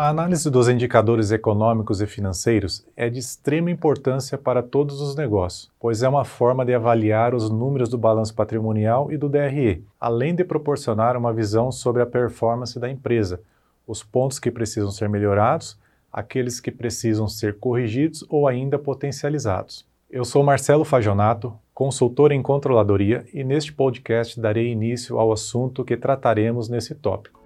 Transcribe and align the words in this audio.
A 0.00 0.10
análise 0.10 0.48
dos 0.48 0.68
indicadores 0.68 1.32
econômicos 1.32 2.00
e 2.00 2.06
financeiros 2.06 2.86
é 2.96 3.10
de 3.10 3.18
extrema 3.18 3.68
importância 3.68 4.38
para 4.38 4.62
todos 4.62 5.00
os 5.00 5.16
negócios, 5.16 5.72
pois 5.76 6.04
é 6.04 6.08
uma 6.08 6.24
forma 6.24 6.64
de 6.64 6.72
avaliar 6.72 7.34
os 7.34 7.50
números 7.50 7.88
do 7.88 7.98
balanço 7.98 8.32
patrimonial 8.32 9.10
e 9.10 9.16
do 9.16 9.28
DRE, 9.28 9.84
além 9.98 10.36
de 10.36 10.44
proporcionar 10.44 11.16
uma 11.16 11.32
visão 11.32 11.72
sobre 11.72 12.00
a 12.00 12.06
performance 12.06 12.78
da 12.78 12.88
empresa, 12.88 13.40
os 13.88 14.04
pontos 14.04 14.38
que 14.38 14.52
precisam 14.52 14.92
ser 14.92 15.08
melhorados, 15.08 15.76
aqueles 16.12 16.60
que 16.60 16.70
precisam 16.70 17.26
ser 17.26 17.58
corrigidos 17.58 18.24
ou 18.28 18.46
ainda 18.46 18.78
potencializados. 18.78 19.84
Eu 20.08 20.24
sou 20.24 20.44
Marcelo 20.44 20.84
Fajonato, 20.84 21.52
consultor 21.74 22.30
em 22.30 22.40
controladoria, 22.40 23.26
e 23.34 23.42
neste 23.42 23.72
podcast 23.72 24.40
darei 24.40 24.70
início 24.70 25.18
ao 25.18 25.32
assunto 25.32 25.84
que 25.84 25.96
trataremos 25.96 26.68
nesse 26.68 26.94
tópico. 26.94 27.37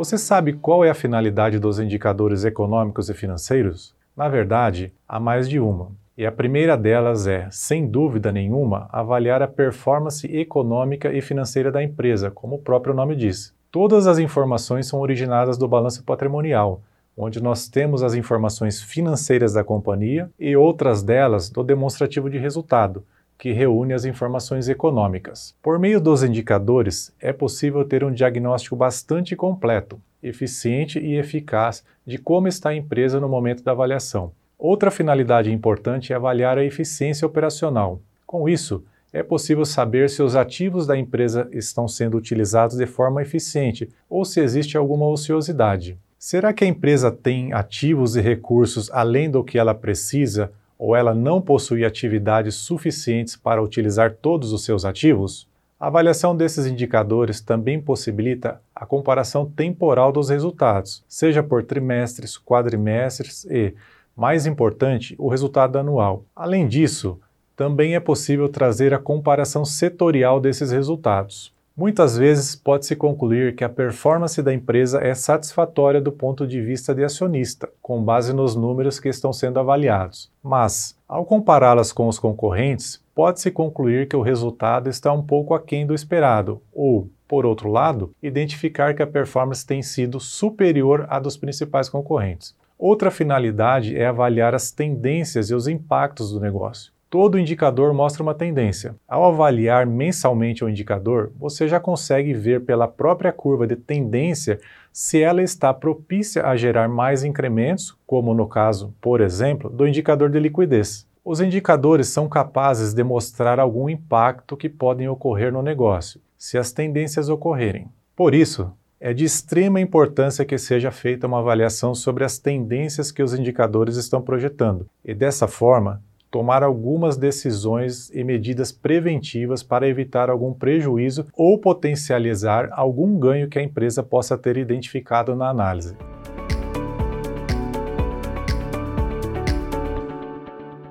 Você 0.00 0.16
sabe 0.16 0.54
qual 0.54 0.82
é 0.82 0.88
a 0.88 0.94
finalidade 0.94 1.58
dos 1.58 1.78
indicadores 1.78 2.46
econômicos 2.46 3.10
e 3.10 3.14
financeiros? 3.14 3.94
Na 4.16 4.30
verdade, 4.30 4.94
há 5.06 5.20
mais 5.20 5.46
de 5.46 5.60
uma. 5.60 5.92
E 6.16 6.24
a 6.24 6.32
primeira 6.32 6.74
delas 6.74 7.26
é, 7.26 7.46
sem 7.50 7.86
dúvida 7.86 8.32
nenhuma, 8.32 8.88
avaliar 8.90 9.42
a 9.42 9.46
performance 9.46 10.26
econômica 10.26 11.12
e 11.12 11.20
financeira 11.20 11.70
da 11.70 11.82
empresa, 11.82 12.30
como 12.30 12.56
o 12.56 12.58
próprio 12.58 12.94
nome 12.94 13.14
diz. 13.14 13.52
Todas 13.70 14.06
as 14.06 14.18
informações 14.18 14.86
são 14.86 15.00
originadas 15.00 15.58
do 15.58 15.68
balanço 15.68 16.02
patrimonial, 16.02 16.80
onde 17.14 17.42
nós 17.42 17.68
temos 17.68 18.02
as 18.02 18.14
informações 18.14 18.80
financeiras 18.80 19.52
da 19.52 19.62
companhia 19.62 20.30
e 20.40 20.56
outras 20.56 21.02
delas 21.02 21.50
do 21.50 21.62
demonstrativo 21.62 22.30
de 22.30 22.38
resultado, 22.38 23.04
que 23.40 23.52
reúne 23.52 23.94
as 23.94 24.04
informações 24.04 24.68
econômicas. 24.68 25.56
Por 25.62 25.78
meio 25.78 25.98
dos 25.98 26.22
indicadores, 26.22 27.10
é 27.18 27.32
possível 27.32 27.82
ter 27.86 28.04
um 28.04 28.12
diagnóstico 28.12 28.76
bastante 28.76 29.34
completo, 29.34 29.98
eficiente 30.22 30.98
e 30.98 31.16
eficaz 31.16 31.82
de 32.06 32.18
como 32.18 32.48
está 32.48 32.68
a 32.68 32.76
empresa 32.76 33.18
no 33.18 33.30
momento 33.30 33.64
da 33.64 33.72
avaliação. 33.72 34.30
Outra 34.58 34.90
finalidade 34.90 35.50
importante 35.50 36.12
é 36.12 36.16
avaliar 36.16 36.58
a 36.58 36.64
eficiência 36.64 37.26
operacional. 37.26 38.02
Com 38.26 38.46
isso, 38.46 38.84
é 39.10 39.22
possível 39.22 39.64
saber 39.64 40.10
se 40.10 40.22
os 40.22 40.36
ativos 40.36 40.86
da 40.86 40.96
empresa 40.96 41.48
estão 41.50 41.88
sendo 41.88 42.18
utilizados 42.18 42.76
de 42.76 42.84
forma 42.84 43.22
eficiente 43.22 43.88
ou 44.08 44.22
se 44.22 44.38
existe 44.38 44.76
alguma 44.76 45.08
ociosidade. 45.08 45.96
Será 46.18 46.52
que 46.52 46.62
a 46.62 46.68
empresa 46.68 47.10
tem 47.10 47.54
ativos 47.54 48.16
e 48.16 48.20
recursos 48.20 48.90
além 48.92 49.30
do 49.30 49.42
que 49.42 49.58
ela 49.58 49.74
precisa 49.74 50.52
ou 50.80 50.96
ela 50.96 51.14
não 51.14 51.42
possui 51.42 51.84
atividades 51.84 52.54
suficientes 52.54 53.36
para 53.36 53.62
utilizar 53.62 54.14
todos 54.14 54.50
os 54.50 54.64
seus 54.64 54.82
ativos? 54.86 55.46
A 55.78 55.88
avaliação 55.88 56.34
desses 56.34 56.64
indicadores 56.64 57.38
também 57.38 57.78
possibilita 57.78 58.62
a 58.74 58.86
comparação 58.86 59.44
temporal 59.44 60.10
dos 60.10 60.30
resultados, 60.30 61.04
seja 61.06 61.42
por 61.42 61.64
trimestres, 61.64 62.38
quadrimestres 62.38 63.44
e, 63.44 63.74
mais 64.16 64.46
importante, 64.46 65.14
o 65.18 65.28
resultado 65.28 65.78
anual. 65.78 66.24
Além 66.34 66.66
disso, 66.66 67.20
também 67.54 67.94
é 67.94 68.00
possível 68.00 68.48
trazer 68.48 68.94
a 68.94 68.98
comparação 68.98 69.66
setorial 69.66 70.40
desses 70.40 70.70
resultados. 70.70 71.52
Muitas 71.80 72.18
vezes 72.18 72.54
pode-se 72.54 72.94
concluir 72.94 73.56
que 73.56 73.64
a 73.64 73.68
performance 73.70 74.42
da 74.42 74.52
empresa 74.52 75.00
é 75.02 75.14
satisfatória 75.14 75.98
do 75.98 76.12
ponto 76.12 76.46
de 76.46 76.60
vista 76.60 76.94
de 76.94 77.02
acionista, 77.02 77.70
com 77.80 78.04
base 78.04 78.34
nos 78.34 78.54
números 78.54 79.00
que 79.00 79.08
estão 79.08 79.32
sendo 79.32 79.58
avaliados. 79.58 80.30
Mas, 80.42 80.94
ao 81.08 81.24
compará-las 81.24 81.90
com 81.90 82.06
os 82.06 82.18
concorrentes, 82.18 83.02
pode-se 83.14 83.50
concluir 83.50 84.06
que 84.06 84.14
o 84.14 84.20
resultado 84.20 84.90
está 84.90 85.10
um 85.10 85.22
pouco 85.22 85.54
aquém 85.54 85.86
do 85.86 85.94
esperado, 85.94 86.60
ou, 86.70 87.08
por 87.26 87.46
outro 87.46 87.70
lado, 87.70 88.12
identificar 88.22 88.94
que 88.94 89.02
a 89.02 89.06
performance 89.06 89.66
tem 89.66 89.80
sido 89.80 90.20
superior 90.20 91.06
à 91.08 91.18
dos 91.18 91.38
principais 91.38 91.88
concorrentes. 91.88 92.54
Outra 92.78 93.10
finalidade 93.10 93.96
é 93.96 94.04
avaliar 94.04 94.54
as 94.54 94.70
tendências 94.70 95.48
e 95.48 95.54
os 95.54 95.66
impactos 95.66 96.30
do 96.30 96.40
negócio. 96.40 96.92
Todo 97.10 97.40
indicador 97.40 97.92
mostra 97.92 98.22
uma 98.22 98.36
tendência. 98.36 98.94
Ao 99.08 99.24
avaliar 99.24 99.84
mensalmente 99.84 100.64
o 100.64 100.68
indicador, 100.68 101.32
você 101.36 101.66
já 101.66 101.80
consegue 101.80 102.32
ver 102.32 102.60
pela 102.60 102.86
própria 102.86 103.32
curva 103.32 103.66
de 103.66 103.74
tendência 103.74 104.60
se 104.92 105.20
ela 105.20 105.42
está 105.42 105.74
propícia 105.74 106.46
a 106.46 106.56
gerar 106.56 106.88
mais 106.88 107.24
incrementos, 107.24 107.98
como 108.06 108.32
no 108.32 108.46
caso, 108.46 108.94
por 109.00 109.20
exemplo, 109.20 109.68
do 109.68 109.88
indicador 109.88 110.30
de 110.30 110.38
liquidez. 110.38 111.04
Os 111.24 111.40
indicadores 111.40 112.06
são 112.06 112.28
capazes 112.28 112.94
de 112.94 113.02
mostrar 113.02 113.58
algum 113.58 113.88
impacto 113.88 114.56
que 114.56 114.68
podem 114.68 115.08
ocorrer 115.08 115.52
no 115.52 115.62
negócio, 115.62 116.20
se 116.38 116.56
as 116.56 116.70
tendências 116.70 117.28
ocorrerem. 117.28 117.88
Por 118.14 118.36
isso, 118.36 118.70
é 119.00 119.12
de 119.12 119.24
extrema 119.24 119.80
importância 119.80 120.44
que 120.44 120.56
seja 120.56 120.92
feita 120.92 121.26
uma 121.26 121.40
avaliação 121.40 121.92
sobre 121.92 122.22
as 122.22 122.38
tendências 122.38 123.10
que 123.10 123.22
os 123.22 123.34
indicadores 123.34 123.96
estão 123.96 124.22
projetando, 124.22 124.86
e 125.04 125.12
dessa 125.12 125.48
forma, 125.48 126.00
tomar 126.30 126.62
algumas 126.62 127.16
decisões 127.16 128.08
e 128.10 128.22
medidas 128.22 128.70
preventivas 128.70 129.62
para 129.62 129.88
evitar 129.88 130.30
algum 130.30 130.52
prejuízo 130.54 131.26
ou 131.34 131.58
potencializar 131.58 132.68
algum 132.72 133.18
ganho 133.18 133.48
que 133.48 133.58
a 133.58 133.62
empresa 133.62 134.02
possa 134.02 134.38
ter 134.38 134.56
identificado 134.56 135.34
na 135.34 135.48
análise. 135.48 135.96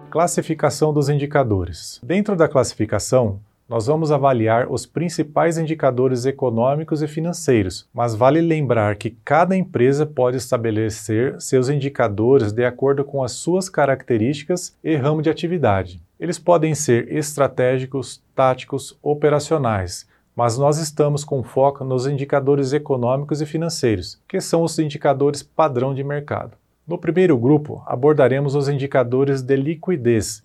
Classificação 0.10 0.92
dos 0.92 1.08
indicadores. 1.08 2.02
Dentro 2.04 2.36
da 2.36 2.48
classificação, 2.48 3.40
nós 3.70 3.86
vamos 3.86 4.12
avaliar 4.12 4.66
os 4.72 4.88
principais 4.88 5.60
indicadores 5.60 6.26
econômicos 6.26 7.04
e 7.04 7.08
financeiros, 7.08 7.88
mas 7.94 8.16
vale 8.16 8.42
lembrar 8.42 8.96
que 8.96 9.12
cada 9.24 9.56
empresa 9.56 10.08
pode 10.08 10.38
estabelecer 10.38 11.40
seus 11.40 11.70
indicadores 11.70 12.52
de 12.52 12.66
acordo 12.66 13.06
com 13.06 13.24
as 13.24 13.34
suas 13.34 13.70
características 13.70 14.76
e 14.84 14.96
ramo 14.96 15.22
de 15.22 15.30
atividade. 15.30 16.02
Eles 16.20 16.40
podem 16.40 16.74
ser 16.74 17.16
estratégicos, 17.16 18.24
táticos, 18.34 18.98
operacionais, 19.04 20.08
mas 20.36 20.58
nós 20.58 20.80
estamos 20.80 21.24
com 21.24 21.44
foco 21.44 21.84
nos 21.84 22.08
indicadores 22.08 22.74
econômicos 22.74 23.40
e 23.40 23.46
financeiros, 23.46 24.20
que 24.28 24.42
são 24.42 24.64
os 24.64 24.80
indicadores 24.80 25.44
padrão 25.44 25.94
de 25.94 26.04
mercado. 26.04 26.58
No 26.88 26.98
primeiro 26.98 27.38
grupo, 27.38 27.84
abordaremos 27.86 28.56
os 28.56 28.68
indicadores 28.68 29.44
de 29.44 29.56
liquidez 29.56 30.42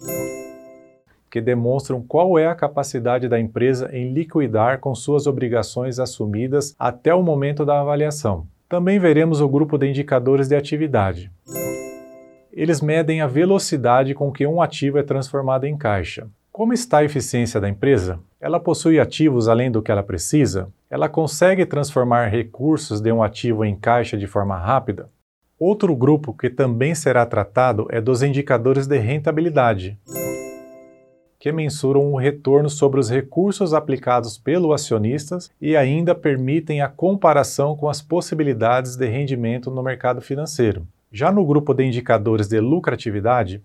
que 1.35 1.41
demonstram 1.41 2.01
qual 2.01 2.39
é 2.39 2.47
a 2.47 2.55
capacidade 2.55 3.29
da 3.29 3.41
empresa 3.41 3.91
em 3.93 4.13
liquidar 4.13 4.79
com 4.79 4.95
suas 4.95 5.27
obrigações 5.27 5.99
assumidas 5.99 6.77
até 6.79 7.13
o 7.13 7.25
momento 7.25 7.67
da 7.67 7.81
avaliação. 7.81 8.47
Também 8.69 9.01
veremos 9.01 9.41
o 9.41 9.49
grupo 9.49 9.77
de 9.77 9.89
indicadores 9.89 10.47
de 10.47 10.55
atividade. 10.55 11.33
Eles 12.53 12.81
medem 12.81 13.21
a 13.21 13.27
velocidade 13.27 14.15
com 14.15 14.31
que 14.31 14.47
um 14.47 14.63
ativo 14.63 14.97
é 14.97 15.03
transformado 15.03 15.65
em 15.65 15.77
caixa. 15.77 16.29
Como 16.53 16.73
está 16.73 16.99
a 16.99 17.05
eficiência 17.05 17.61
da 17.61 17.69
empresa? 17.69 18.21
Ela 18.41 18.61
possui 18.61 19.01
ativos 19.01 19.49
além 19.49 19.73
do 19.73 19.83
que 19.83 19.91
ela 19.91 20.05
precisa? 20.05 20.69
Ela 20.89 21.09
consegue 21.09 21.67
transformar 21.67 22.29
recursos 22.29 23.01
de 23.01 23.11
um 23.11 23.25
ativo 23.25 23.65
em 23.65 23.75
caixa 23.75 24.17
de 24.17 24.29
forma 24.29 24.57
rápida? 24.57 25.11
Outro 25.59 25.97
grupo 25.97 26.33
que 26.33 26.49
também 26.49 26.95
será 26.95 27.27
tratado 27.27 27.89
é 27.91 28.01
dos 28.01 28.23
indicadores 28.23 28.87
de 28.87 28.99
rentabilidade 28.99 29.99
que 31.45 31.53
mensuram 31.53 32.11
o 32.11 32.17
retorno 32.17 32.71
sobre 32.71 32.99
os 32.99 33.11
recursos 33.11 33.75
aplicados 33.75 34.39
pelo 34.39 34.73
acionistas 34.73 35.51
e 35.61 35.77
ainda 35.77 36.15
permitem 36.15 36.81
a 36.81 36.89
comparação 36.89 37.77
com 37.77 37.87
as 37.87 38.01
possibilidades 38.01 38.97
de 38.97 39.07
rendimento 39.07 39.71
no 39.71 39.83
mercado 39.83 40.23
financeiro. 40.23 40.87
Já 41.13 41.31
no 41.31 41.45
grupo 41.45 41.75
de 41.75 41.85
indicadores 41.85 42.49
de 42.49 42.59
lucratividade, 42.61 43.61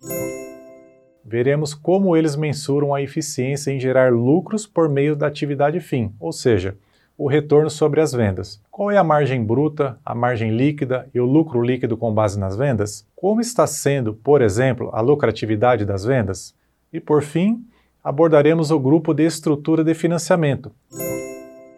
veremos 1.23 1.73
como 1.73 2.17
eles 2.17 2.35
mensuram 2.35 2.93
a 2.93 3.01
eficiência 3.01 3.71
em 3.71 3.79
gerar 3.79 4.11
lucros 4.11 4.67
por 4.67 4.89
meio 4.89 5.15
da 5.15 5.27
atividade 5.27 5.79
fim, 5.79 6.13
ou 6.19 6.33
seja, 6.33 6.75
o 7.17 7.29
retorno 7.29 7.69
sobre 7.69 8.01
as 8.01 8.11
vendas. 8.11 8.61
Qual 8.69 8.91
é 8.91 8.97
a 8.97 9.05
margem 9.05 9.41
bruta, 9.41 9.97
a 10.05 10.13
margem 10.13 10.51
líquida 10.51 11.07
e 11.13 11.19
o 11.21 11.25
lucro 11.25 11.61
líquido 11.61 11.95
com 11.95 12.13
base 12.13 12.37
nas 12.37 12.57
vendas? 12.57 13.07
Como 13.15 13.39
está 13.39 13.65
sendo, 13.65 14.13
por 14.15 14.41
exemplo, 14.41 14.89
a 14.91 14.99
lucratividade 14.99 15.85
das 15.85 16.03
vendas? 16.03 16.53
E 16.91 16.99
por 16.99 17.21
fim, 17.21 17.63
abordaremos 18.03 18.71
o 18.71 18.79
grupo 18.79 19.13
de 19.13 19.25
estrutura 19.25 19.83
de 19.83 19.93
financiamento, 19.93 20.71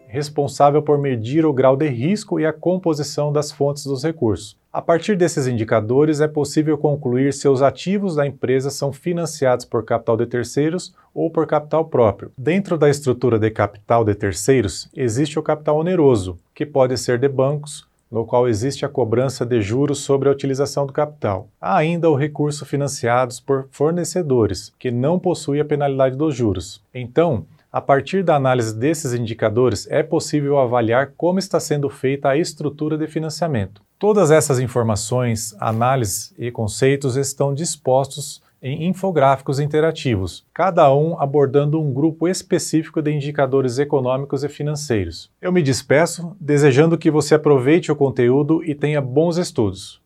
responsável 0.08 0.82
por 0.82 0.98
medir 0.98 1.46
o 1.46 1.54
grau 1.54 1.76
de 1.76 1.88
risco 1.88 2.40
e 2.40 2.46
a 2.46 2.54
composição 2.54 3.32
das 3.32 3.52
fontes 3.52 3.86
dos 3.86 4.04
recursos. 4.04 4.60
A 4.72 4.82
partir 4.82 5.18
desses 5.18 5.48
indicadores, 5.48 6.22
é 6.22 6.28
possível 6.28 6.78
concluir 6.78 7.34
se 7.34 7.48
os 7.48 7.62
ativos 7.62 8.16
da 8.16 8.26
empresa 8.26 8.70
são 8.70 8.94
financiados 8.94 9.66
por 9.66 9.84
capital 9.84 10.16
de 10.16 10.26
terceiros 10.26 10.94
ou 11.14 11.30
por 11.30 11.46
capital 11.46 11.86
próprio. 11.86 12.32
Dentro 12.38 12.78
da 12.78 12.90
estrutura 12.90 13.38
de 13.38 13.50
capital 13.50 14.06
de 14.06 14.16
terceiros, 14.16 14.90
existe 14.96 15.38
o 15.38 15.44
capital 15.44 15.78
oneroso, 15.78 16.38
que 16.56 16.66
pode 16.66 16.98
ser 16.98 17.20
de 17.20 17.28
bancos, 17.28 17.86
no 18.12 18.26
qual 18.26 18.48
existe 18.48 18.86
a 18.86 18.90
cobrança 18.90 19.46
de 19.46 19.62
juros 19.62 20.00
sobre 20.00 20.28
a 20.28 20.32
utilização 20.32 20.86
do 20.86 20.92
capital. 20.92 21.48
Há 21.62 21.78
ainda 21.78 22.10
o 22.10 22.16
recurso 22.16 22.66
financiados 22.66 23.40
por 23.40 23.68
fornecedores, 23.72 24.74
que 24.78 24.92
não 24.92 25.18
possui 25.18 25.62
a 25.62 25.66
penalidade 25.66 26.18
dos 26.18 26.36
juros. 26.36 26.84
Então, 26.94 27.46
A 27.74 27.80
partir 27.80 28.22
da 28.22 28.36
análise 28.36 28.76
desses 28.76 29.14
indicadores, 29.14 29.88
é 29.90 30.04
possível 30.04 30.60
avaliar 30.60 31.14
como 31.16 31.40
está 31.40 31.58
sendo 31.58 31.90
feita 31.90 32.28
a 32.28 32.36
estrutura 32.36 32.98
de 32.98 33.08
financiamento. 33.08 33.82
Todas 33.98 34.30
essas 34.30 34.60
informações, 34.60 35.56
análises 35.58 36.34
e 36.38 36.52
conceitos 36.52 37.16
estão 37.16 37.54
dispostos 37.54 38.42
em 38.62 38.88
infográficos 38.88 39.60
interativos, 39.60 40.46
cada 40.54 40.94
um 40.94 41.20
abordando 41.20 41.82
um 41.82 41.92
grupo 41.92 42.28
específico 42.28 43.02
de 43.02 43.12
indicadores 43.12 43.80
econômicos 43.80 44.44
e 44.44 44.50
financeiros. 44.50 45.32
Eu 45.42 45.52
me 45.52 45.64
despeço, 45.64 46.36
desejando 46.40 46.98
que 46.98 47.10
você 47.10 47.34
aproveite 47.36 47.92
o 47.92 47.96
conteúdo 47.96 48.64
e 48.64 48.76
tenha 48.76 49.02
bons 49.02 49.38
estudos. 49.38 50.02